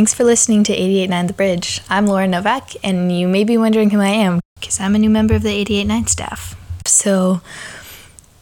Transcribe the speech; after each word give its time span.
Thanks 0.00 0.14
for 0.14 0.24
listening 0.24 0.64
to 0.64 0.72
889 0.72 1.26
The 1.26 1.32
Bridge. 1.34 1.82
I'm 1.90 2.06
Lauren 2.06 2.30
Novak, 2.30 2.70
and 2.82 3.12
you 3.12 3.28
may 3.28 3.44
be 3.44 3.58
wondering 3.58 3.90
who 3.90 4.00
I 4.00 4.08
am 4.08 4.40
because 4.58 4.80
I'm 4.80 4.94
a 4.94 4.98
new 4.98 5.10
member 5.10 5.34
of 5.34 5.42
the 5.42 5.50
889 5.50 6.06
staff. 6.06 6.56
So, 6.86 7.42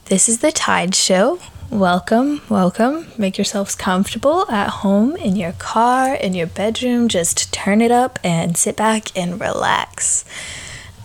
this 0.05 0.29
is 0.29 0.37
the 0.37 0.53
Tides 0.53 0.97
Show. 0.97 1.41
Welcome, 1.69 2.43
welcome. 2.47 3.07
Make 3.17 3.37
yourselves 3.37 3.75
comfortable 3.75 4.49
at 4.49 4.69
home, 4.69 5.17
in 5.17 5.35
your 5.35 5.51
car, 5.51 6.15
in 6.15 6.33
your 6.33 6.47
bedroom. 6.47 7.09
Just 7.09 7.51
turn 7.53 7.81
it 7.81 7.91
up 7.91 8.19
and 8.23 8.55
sit 8.55 8.77
back 8.77 9.07
and 9.17 9.37
relax. 9.37 10.23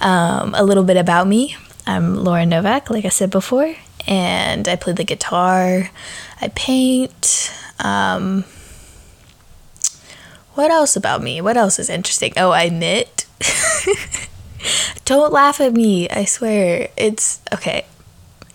Um, 0.00 0.55
a 0.55 0.62
little 0.62 0.84
bit 0.84 0.96
about 0.96 1.27
me 1.27 1.57
I'm 1.84 2.14
Lauren 2.14 2.50
Novak, 2.50 2.91
like 2.91 3.05
I 3.05 3.09
said 3.09 3.30
before, 3.30 3.75
and 4.07 4.68
I 4.68 4.77
play 4.77 4.93
the 4.93 5.02
guitar, 5.02 5.91
I 6.41 6.48
paint. 6.55 7.52
Um, 7.80 8.45
what 10.55 10.71
else 10.71 10.96
about 10.96 11.23
me? 11.23 11.41
What 11.41 11.57
else 11.57 11.79
is 11.79 11.91
interesting? 11.91 12.32
Oh, 12.36 12.50
I 12.50 12.68
knit. 12.68 13.26
Don't 15.04 15.32
laugh 15.32 15.61
at 15.61 15.72
me. 15.72 16.08
I 16.08 16.25
swear. 16.25 16.89
It's 16.96 17.40
okay. 17.53 17.85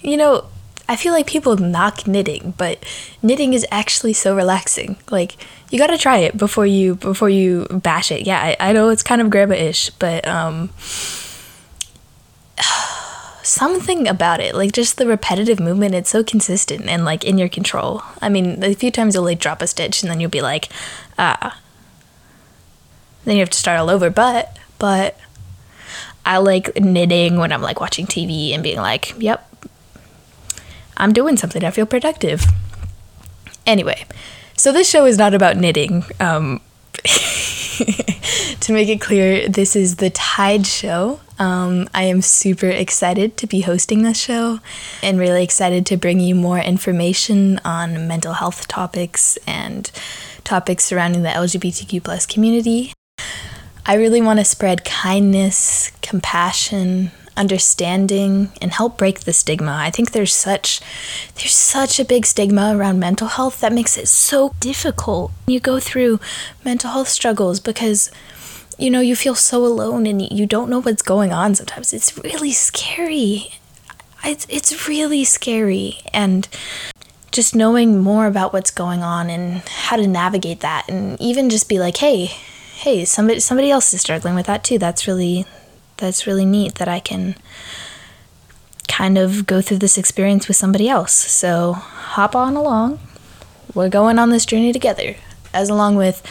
You 0.01 0.17
know, 0.17 0.45
I 0.89 0.95
feel 0.95 1.13
like 1.13 1.27
people 1.27 1.55
knock 1.57 2.07
knitting, 2.07 2.55
but 2.57 2.83
knitting 3.21 3.53
is 3.53 3.65
actually 3.69 4.13
so 4.13 4.35
relaxing. 4.35 4.97
Like 5.11 5.35
you 5.69 5.77
got 5.77 5.87
to 5.87 5.97
try 5.99 6.17
it 6.17 6.35
before 6.35 6.65
you 6.65 6.95
before 6.95 7.29
you 7.29 7.67
bash 7.69 8.11
it. 8.11 8.25
Yeah, 8.25 8.41
I, 8.41 8.57
I 8.59 8.73
know 8.73 8.89
it's 8.89 9.03
kind 9.03 9.21
of 9.21 9.29
grandma-ish, 9.29 9.91
but 9.91 10.27
um 10.27 10.71
something 13.43 14.07
about 14.07 14.39
it, 14.39 14.55
like 14.55 14.71
just 14.71 14.97
the 14.97 15.05
repetitive 15.05 15.59
movement, 15.59 15.93
it's 15.93 16.09
so 16.09 16.23
consistent 16.23 16.87
and 16.87 17.05
like 17.05 17.23
in 17.23 17.37
your 17.37 17.49
control. 17.49 18.01
I 18.19 18.29
mean, 18.29 18.63
a 18.63 18.73
few 18.73 18.89
times 18.89 19.13
you'll 19.13 19.25
like 19.25 19.39
drop 19.39 19.61
a 19.61 19.67
stitch 19.67 20.01
and 20.01 20.09
then 20.09 20.19
you'll 20.19 20.31
be 20.31 20.41
like, 20.41 20.69
ah. 21.19 21.59
Then 23.25 23.35
you 23.35 23.41
have 23.41 23.49
to 23.49 23.57
start 23.57 23.79
all 23.79 23.89
over, 23.89 24.09
but 24.09 24.57
but 24.79 25.17
I 26.25 26.37
like 26.37 26.79
knitting 26.79 27.37
when 27.37 27.51
I'm 27.51 27.61
like 27.61 27.79
watching 27.79 28.05
TV 28.05 28.53
and 28.53 28.63
being 28.63 28.77
like, 28.77 29.13
yep, 29.19 29.51
I'm 30.97 31.13
doing 31.13 31.37
something. 31.37 31.63
I 31.63 31.71
feel 31.71 31.85
productive. 31.85 32.45
Anyway, 33.65 34.05
so 34.55 34.71
this 34.71 34.89
show 34.89 35.05
is 35.05 35.17
not 35.17 35.33
about 35.33 35.57
knitting. 35.57 36.03
Um, 36.19 36.61
to 38.59 38.73
make 38.73 38.89
it 38.89 38.99
clear, 38.99 39.47
this 39.47 39.75
is 39.75 39.97
the 39.97 40.09
Tides 40.09 40.73
Show. 40.73 41.19
Um, 41.39 41.87
I 41.93 42.03
am 42.03 42.21
super 42.21 42.67
excited 42.67 43.37
to 43.37 43.47
be 43.47 43.61
hosting 43.61 44.03
this 44.03 44.19
show 44.19 44.59
and 45.01 45.17
really 45.17 45.43
excited 45.43 45.85
to 45.85 45.97
bring 45.97 46.19
you 46.19 46.35
more 46.35 46.59
information 46.59 47.59
on 47.63 48.07
mental 48.07 48.33
health 48.33 48.67
topics 48.67 49.37
and 49.47 49.89
topics 50.43 50.83
surrounding 50.83 51.23
the 51.23 51.29
LGBTQ 51.29 52.03
plus 52.03 52.25
community. 52.25 52.91
I 53.89 53.95
really 53.95 54.21
want 54.21 54.37
to 54.37 54.45
spread 54.45 54.85
kindness, 54.85 55.91
compassion, 56.03 57.09
understanding 57.35 58.51
and 58.61 58.71
help 58.71 58.99
break 58.99 59.21
the 59.21 59.33
stigma. 59.33 59.75
I 59.81 59.89
think 59.89 60.11
there's 60.11 60.31
such 60.31 60.79
there's 61.33 61.55
such 61.55 61.99
a 61.99 62.05
big 62.05 62.27
stigma 62.27 62.77
around 62.77 62.99
mental 62.99 63.29
health 63.29 63.61
that 63.61 63.73
makes 63.73 63.97
it 63.97 64.07
so 64.07 64.53
difficult. 64.59 65.31
You 65.47 65.59
go 65.59 65.79
through 65.79 66.19
mental 66.63 66.91
health 66.91 67.07
struggles 67.07 67.59
because 67.59 68.11
you 68.77 68.91
know, 68.91 68.99
you 68.99 69.15
feel 69.15 69.33
so 69.33 69.65
alone 69.65 70.05
and 70.05 70.21
you 70.21 70.45
don't 70.45 70.69
know 70.69 70.81
what's 70.81 71.01
going 71.01 71.33
on 71.33 71.55
sometimes. 71.55 71.91
It's 71.91 72.15
really 72.19 72.51
scary. 72.51 73.55
It's, 74.23 74.45
it's 74.49 74.87
really 74.87 75.23
scary. 75.23 75.97
And 76.13 76.47
just 77.31 77.55
knowing 77.55 77.97
more 77.97 78.27
about 78.27 78.53
what's 78.53 78.71
going 78.71 79.01
on 79.01 79.31
and 79.31 79.67
how 79.67 79.95
to 79.95 80.05
navigate 80.07 80.59
that 80.59 80.87
and 80.87 81.19
even 81.19 81.49
just 81.49 81.67
be 81.67 81.79
like, 81.79 81.97
hey, 81.97 82.31
hey, 82.79 83.03
somebody 83.03 83.41
somebody 83.41 83.69
else 83.69 83.93
is 83.93 83.99
struggling 83.99 84.35
with 84.35 84.45
that 84.45 84.63
too. 84.63 84.77
That's 84.77 85.05
really 85.05 85.45
that's 85.97 86.25
really 86.25 86.45
neat 86.45 86.75
that 86.75 86.87
I 86.87 87.01
can 87.01 87.35
kind 88.87 89.17
of 89.17 89.45
go 89.45 89.61
through 89.61 89.79
this 89.79 89.97
experience 89.97 90.47
with 90.47 90.55
somebody 90.55 90.87
else. 90.87 91.13
So 91.13 91.73
hop 91.73 92.37
on 92.37 92.55
along. 92.55 92.99
We're 93.73 93.89
going 93.89 94.17
on 94.17 94.29
this 94.29 94.45
journey 94.45 94.71
together, 94.71 95.15
as 95.53 95.69
along 95.69 95.97
with 95.97 96.23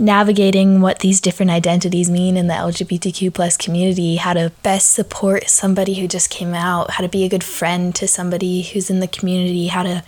navigating 0.00 0.80
what 0.80 0.98
these 0.98 1.20
different 1.20 1.52
identities 1.52 2.10
mean 2.10 2.36
in 2.36 2.48
the 2.48 2.54
LGBTQ 2.54 3.32
plus 3.32 3.56
community, 3.56 4.16
how 4.16 4.32
to 4.32 4.50
best 4.64 4.90
support 4.90 5.48
somebody 5.48 5.94
who 5.94 6.08
just 6.08 6.28
came 6.28 6.54
out, 6.54 6.92
how 6.92 7.02
to 7.02 7.08
be 7.08 7.24
a 7.24 7.28
good 7.28 7.44
friend 7.44 7.94
to 7.94 8.08
somebody 8.08 8.62
who's 8.62 8.90
in 8.90 8.98
the 8.98 9.08
community, 9.08 9.68
how 9.68 9.84
to 9.84 10.02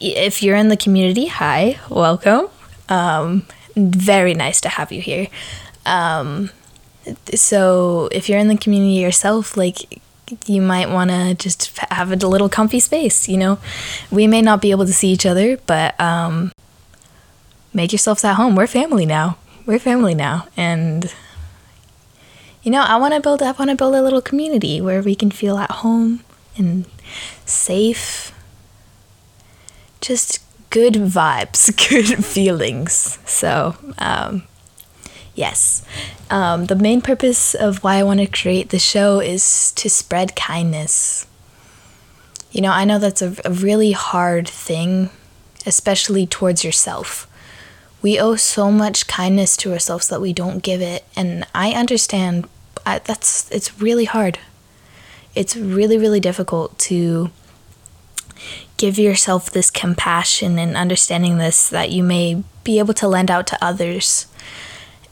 if 0.00 0.42
you're 0.42 0.56
in 0.56 0.68
the 0.68 0.76
community, 0.76 1.28
hi, 1.28 1.78
welcome. 1.88 2.48
Um, 2.88 3.46
very 3.76 4.34
nice 4.34 4.60
to 4.62 4.68
have 4.68 4.92
you 4.92 5.00
here. 5.00 5.28
Um, 5.86 6.50
so 7.34 8.08
if 8.12 8.28
you're 8.28 8.38
in 8.38 8.48
the 8.48 8.56
community 8.56 8.94
yourself, 8.94 9.56
like 9.56 10.00
you 10.46 10.62
might 10.62 10.88
want 10.88 11.10
to 11.10 11.34
just 11.34 11.76
have 11.90 12.10
a 12.12 12.16
little 12.16 12.48
comfy 12.48 12.80
space. 12.80 13.28
You 13.28 13.38
know, 13.38 13.58
we 14.10 14.26
may 14.26 14.42
not 14.42 14.60
be 14.60 14.70
able 14.70 14.86
to 14.86 14.92
see 14.92 15.08
each 15.08 15.26
other, 15.26 15.58
but 15.66 15.98
um, 16.00 16.52
make 17.74 17.92
yourselves 17.92 18.24
at 18.24 18.34
home. 18.34 18.54
We're 18.56 18.66
family 18.66 19.06
now. 19.06 19.38
We're 19.66 19.78
family 19.78 20.14
now, 20.14 20.48
and 20.56 21.12
you 22.62 22.70
know, 22.70 22.82
I 22.82 22.96
want 22.96 23.14
to 23.14 23.20
build. 23.20 23.42
I 23.42 23.52
want 23.52 23.70
to 23.70 23.76
build 23.76 23.94
a 23.94 24.02
little 24.02 24.22
community 24.22 24.80
where 24.80 25.02
we 25.02 25.14
can 25.14 25.30
feel 25.30 25.56
at 25.56 25.70
home 25.70 26.24
and 26.56 26.86
safe. 27.46 28.32
Just 30.00 30.40
good 30.72 30.94
vibes, 30.94 31.70
good 31.88 32.24
feelings. 32.24 33.20
So, 33.24 33.76
um, 33.98 34.42
yes. 35.36 35.86
Um, 36.30 36.66
the 36.66 36.74
main 36.74 37.00
purpose 37.00 37.54
of 37.54 37.84
why 37.84 37.96
I 37.96 38.02
want 38.02 38.18
to 38.18 38.26
create 38.26 38.70
the 38.70 38.80
show 38.80 39.20
is 39.20 39.70
to 39.72 39.88
spread 39.88 40.34
kindness. 40.34 41.28
You 42.50 42.62
know, 42.62 42.72
I 42.72 42.84
know 42.84 42.98
that's 42.98 43.22
a, 43.22 43.36
a 43.44 43.52
really 43.52 43.92
hard 43.92 44.48
thing, 44.48 45.10
especially 45.64 46.26
towards 46.26 46.64
yourself 46.64 47.28
we 48.02 48.18
owe 48.18 48.34
so 48.34 48.70
much 48.70 49.06
kindness 49.06 49.56
to 49.56 49.72
ourselves 49.72 50.08
that 50.08 50.20
we 50.20 50.32
don't 50.32 50.62
give 50.62 50.82
it 50.82 51.04
and 51.16 51.46
i 51.54 51.70
understand 51.72 52.46
I, 52.84 52.98
that's 52.98 53.50
it's 53.50 53.80
really 53.80 54.04
hard 54.04 54.38
it's 55.34 55.56
really 55.56 55.96
really 55.96 56.20
difficult 56.20 56.78
to 56.80 57.30
give 58.82 58.98
yourself 58.98 59.48
this 59.48 59.70
compassion 59.70 60.58
and 60.58 60.76
understanding 60.76 61.38
this 61.38 61.68
that 61.68 61.92
you 61.92 62.02
may 62.02 62.42
be 62.64 62.80
able 62.80 62.94
to 62.94 63.06
lend 63.06 63.30
out 63.30 63.46
to 63.46 63.64
others 63.64 64.26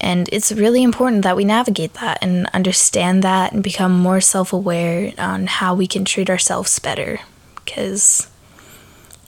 and 0.00 0.28
it's 0.32 0.50
really 0.50 0.82
important 0.82 1.22
that 1.22 1.36
we 1.36 1.44
navigate 1.44 1.94
that 1.94 2.19
and 2.22 2.47
understand 2.54 3.22
that 3.22 3.53
and 3.53 3.62
become 3.62 3.92
more 3.92 4.20
self-aware 4.20 5.12
on 5.19 5.47
how 5.47 5.75
we 5.75 5.86
can 5.86 6.04
treat 6.06 6.30
ourselves 6.30 6.78
better 6.78 7.20
because 7.54 8.30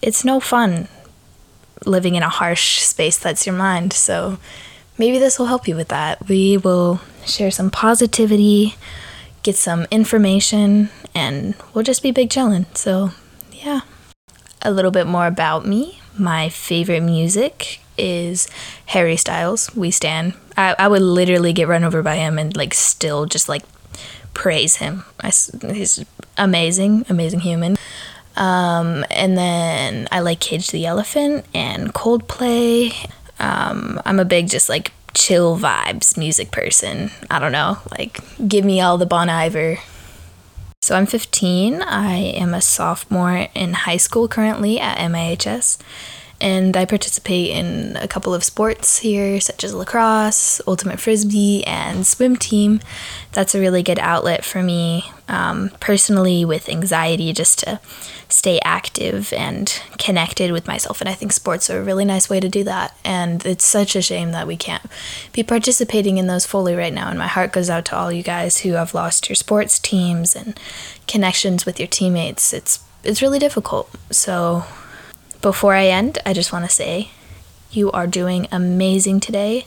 it's 0.01 0.25
no 0.25 0.41
fun 0.41 0.89
living 1.85 2.15
in 2.15 2.23
a 2.23 2.29
harsh 2.29 2.81
space 2.81 3.19
that's 3.19 3.47
your 3.47 3.55
mind. 3.55 3.93
So 3.93 4.39
maybe 4.97 5.19
this 5.19 5.39
will 5.39 5.47
help 5.47 5.69
you 5.69 5.77
with 5.77 5.89
that. 5.89 6.27
We 6.27 6.57
will 6.57 7.01
share 7.27 7.51
some 7.51 7.71
positivity, 7.71 8.77
get 9.43 9.57
some 9.57 9.87
information, 9.91 10.89
and 11.15 11.55
we'll 11.75 11.85
just 11.85 12.03
be 12.03 12.11
big 12.11 12.31
chillin'. 12.31 12.67
So. 12.75 13.11
A 14.63 14.71
little 14.71 14.91
bit 14.91 15.07
more 15.07 15.27
about 15.27 15.67
me. 15.67 16.01
My 16.17 16.49
favorite 16.49 17.01
music 17.01 17.81
is 17.99 18.49
Harry 18.87 19.17
Styles. 19.17 19.75
We 19.75 19.91
stand. 19.91 20.35
I, 20.57 20.75
I 20.79 20.89
would 20.89 21.03
literally 21.03 21.53
get 21.53 21.69
run 21.69 21.85
over 21.85 22.03
by 22.03 22.17
him 22.17 22.39
and 22.39 22.57
like 22.57 22.75
still 22.75 23.27
just 23.27 23.49
like 23.49 23.63
praise 24.35 24.77
him. 24.77 25.05
I, 25.21 25.33
he's 25.73 26.05
amazing, 26.37 27.07
amazing 27.09 27.41
human. 27.41 27.77
Um, 28.37 29.05
and 29.11 29.37
then 29.37 30.09
I 30.11 30.21
like 30.21 30.41
Cage 30.41 30.71
the 30.71 30.87
Elephant 30.87 31.45
and 31.53 31.93
Coldplay. 31.93 32.95
Um, 33.39 34.01
I'm 34.05 34.21
a 34.21 34.25
big 34.25 34.49
just 34.49 34.69
like 34.69 34.93
chill 35.15 35.59
vibes 35.59 36.17
music 36.17 36.51
person. 36.51 37.11
I 37.31 37.39
don't 37.39 37.53
know, 37.53 37.79
like 37.91 38.21
give 38.49 38.65
me 38.65 38.81
all 38.81 38.97
the 38.97 39.07
Bon 39.07 39.29
Iver. 39.29 39.79
So 40.83 40.97
I'm 40.97 41.07
15. 41.07 41.81
I 41.81 42.17
am 42.17 42.53
a 42.55 42.61
sophomore 42.61 43.47
in 43.55 43.73
high 43.73 43.99
school 43.99 44.27
currently 44.27 44.81
at 44.81 44.99
MIHS 44.99 45.79
and 46.41 46.77
I 46.77 46.87
participate 46.87 47.51
in 47.51 47.97
a 47.97 48.09
couple 48.09 48.35
of 48.35 48.43
sports 48.43 48.99
here, 48.99 49.41
such 49.41 49.63
as 49.63 49.75
lacrosse, 49.75 50.61
ultimate 50.67 50.99
frisbee, 50.99 51.65
and 51.65 52.05
swim 52.05 52.35
team. 52.35 52.81
That's 53.31 53.55
a 53.55 53.61
really 53.61 53.85
good 53.85 54.01
outlet 54.01 54.45
for 54.45 54.61
me 54.61 55.13
um, 55.29 55.71
personally 55.79 56.45
with 56.45 56.69
anxiety, 56.69 57.33
just 57.33 57.61
to 57.61 57.79
stay 58.29 58.59
active 58.65 59.33
and 59.35 59.81
connected 60.03 60.51
with 60.51 60.67
myself. 60.67 61.01
And 61.01 61.09
I 61.09 61.15
think 61.15 61.33
sports 61.33 61.71
are 61.71 61.79
a 61.79 61.85
really 61.85 62.05
nice 62.05 62.29
way 62.29 62.41
to 62.41 62.49
do 62.49 62.65
that. 62.65 62.97
And 63.05 63.47
it's 63.47 63.65
such 63.65 63.95
a 63.95 64.03
shame 64.03 64.33
that 64.33 64.49
we 64.49 64.57
can't 64.57 64.83
be 65.33 65.45
participating 65.45 66.19
in 66.19 66.27
those 66.27 66.45
fully 66.45 66.75
right 66.75 66.93
now. 66.93 67.09
And 67.09 67.21
my 67.21 67.29
heart 67.29 67.53
goes 67.53 67.71
out 67.71 67.85
to 67.87 67.97
all 67.97 68.11
you 68.11 68.25
guys 68.25 68.59
who 68.59 68.73
have 68.73 68.95
lost 68.95 69.29
your 69.29 69.37
sports 69.37 69.79
teams 69.79 70.35
and 70.35 70.59
connections 71.07 71.65
with 71.65 71.79
your 71.79 71.87
teammates. 71.87 72.53
It's 72.53 72.85
it's 73.05 73.23
really 73.23 73.39
difficult. 73.39 73.91
So 74.11 74.65
before 75.41 75.75
I 75.75 75.87
end, 75.87 76.19
I 76.27 76.33
just 76.33 76.53
want 76.53 76.65
to 76.65 76.71
say 76.71 77.11
you 77.71 77.93
are 77.93 78.09
doing 78.09 78.49
amazing 78.51 79.21
today. 79.21 79.67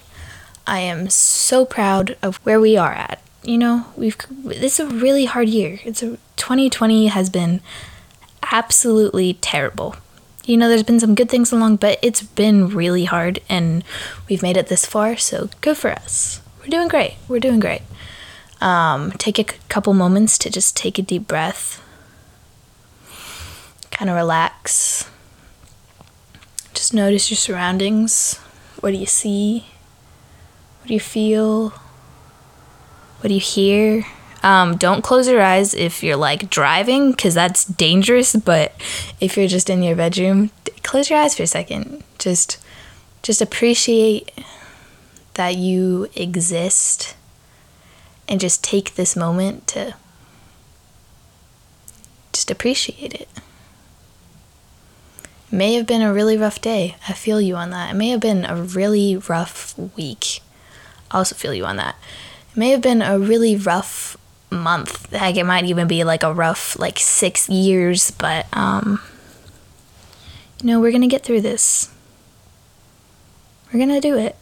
I 0.68 0.80
am 0.80 1.10
so 1.10 1.64
proud 1.64 2.18
of 2.22 2.38
where 2.38 2.60
we 2.60 2.76
are 2.76 2.92
at. 2.92 3.22
You 3.42 3.58
know, 3.58 3.86
we've 3.96 4.18
this 4.44 4.82
is 4.82 4.92
a 4.92 4.94
really 4.94 5.26
hard 5.26 5.48
year. 5.48 5.80
It's 5.86 6.04
a 6.04 6.18
2020 6.36 7.08
has 7.08 7.30
been 7.30 7.62
absolutely 8.52 9.36
terrible. 9.36 9.96
You 10.46 10.58
know, 10.58 10.70
there's 10.70 10.84
been 10.84 11.00
some 11.00 11.16
good 11.16 11.30
things 11.30 11.52
along, 11.52 11.78
but 11.78 11.98
it's 12.04 12.22
been 12.22 12.70
really 12.70 13.06
hard 13.06 13.40
and 13.50 13.84
we've 14.30 14.44
made 14.44 14.58
it 14.58 14.68
this 14.68 14.86
far, 14.86 15.18
so 15.18 15.50
good 15.62 15.76
for 15.76 15.90
us. 15.92 16.40
We're 16.60 16.68
doing 16.68 16.88
great. 16.88 17.16
We're 17.28 17.40
doing 17.40 17.60
great. 17.60 17.82
Um, 18.62 19.12
take 19.14 19.40
a 19.40 19.44
couple 19.70 19.94
moments 19.94 20.38
to 20.40 20.52
just 20.52 20.78
take 20.78 21.00
a 21.00 21.02
deep 21.02 21.28
breath, 21.28 21.84
kind 23.90 24.10
of 24.10 24.16
relax. 24.16 25.10
Just 26.74 26.94
notice 26.94 27.32
your 27.32 27.38
surroundings. 27.38 28.38
What 28.82 28.92
do 28.92 28.98
you 28.98 29.06
see? 29.06 29.66
What 30.80 30.90
do 30.90 30.94
you 30.94 31.00
feel? 31.00 31.70
What 33.20 33.30
do 33.30 33.34
you 33.34 33.40
hear? 33.40 34.06
Um, 34.46 34.78
don't 34.78 35.02
close 35.02 35.28
your 35.28 35.42
eyes 35.42 35.74
if 35.74 36.04
you're 36.04 36.16
like 36.16 36.52
driving, 36.52 37.12
because 37.12 37.34
that's 37.34 37.66
dangerous. 37.66 38.36
But 38.36 38.80
if 39.20 39.36
you're 39.36 39.48
just 39.48 39.72
in 39.72 39.82
your 39.82 39.96
bedroom, 39.96 40.52
close 40.84 41.10
your 41.10 41.18
eyes 41.18 41.36
for 41.36 41.42
a 41.42 41.48
second. 41.48 42.04
Just, 42.20 42.60
just 43.24 43.42
appreciate 43.42 44.32
that 45.34 45.56
you 45.56 46.08
exist, 46.16 47.16
and 48.30 48.40
just 48.40 48.64
take 48.64 48.94
this 48.94 49.16
moment 49.16 49.66
to 49.70 49.96
just 52.32 52.52
appreciate 52.52 53.16
it. 53.16 53.28
It 55.24 55.52
may 55.52 55.74
have 55.74 55.88
been 55.88 56.04
a 56.04 56.14
really 56.14 56.38
rough 56.38 56.62
day. 56.62 56.98
I 57.10 57.14
feel 57.14 57.42
you 57.42 57.56
on 57.56 57.72
that. 57.72 57.92
It 57.92 57.98
may 57.98 58.10
have 58.10 58.20
been 58.20 58.46
a 58.46 58.56
really 58.56 59.18
rough 59.18 59.76
week. 59.98 60.42
I 61.10 61.18
also 61.18 61.36
feel 61.36 61.54
you 61.54 61.66
on 61.66 61.78
that. 61.78 61.96
It 62.52 62.58
may 62.58 62.70
have 62.70 62.82
been 62.82 63.02
a 63.02 63.18
really 63.18 63.56
rough 63.56 64.18
month. 64.56 65.12
Heck, 65.12 65.36
it 65.36 65.44
might 65.44 65.66
even 65.66 65.88
be 65.88 66.04
like 66.04 66.24
a 66.24 66.34
rough 66.34 66.78
like 66.80 67.00
six 67.00 67.50
years, 67.50 68.12
but 68.12 68.46
um, 68.54 69.02
you 70.62 70.68
know, 70.68 70.80
we're 70.80 70.92
gonna 70.92 71.08
get 71.08 71.24
through 71.24 71.42
this. 71.42 71.92
We're 73.72 73.80
gonna 73.80 74.02
do 74.02 74.18
it. 74.18 74.38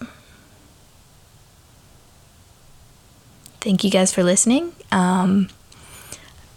Thank 3.62 3.84
you 3.84 3.90
guys 3.90 4.14
for 4.14 4.24
listening. 4.24 4.74
Um, 4.92 5.50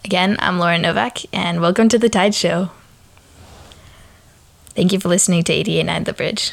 again, 0.04 0.36
I'm 0.40 0.58
Lauren 0.58 0.82
Novak, 0.82 1.18
and 1.32 1.60
welcome 1.60 1.88
to 1.88 1.98
the 1.98 2.08
Tides 2.08 2.36
Show. 2.36 2.70
Thank 4.74 4.92
you 4.92 5.00
for 5.00 5.08
listening 5.08 5.42
to 5.44 5.52
889 5.52 6.04
The 6.04 6.12
Bridge. 6.12 6.52